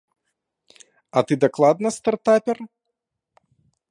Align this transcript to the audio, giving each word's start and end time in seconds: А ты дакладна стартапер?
А 1.19 1.23
ты 1.31 1.37
дакладна 1.43 1.87
стартапер? 1.97 2.57